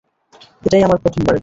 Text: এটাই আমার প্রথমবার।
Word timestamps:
এটাই 0.63 0.83
আমার 0.83 0.99
প্রথমবার। 1.03 1.35